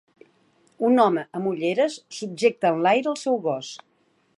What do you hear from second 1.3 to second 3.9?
amb ulleres subjecte enlaire el seu gos.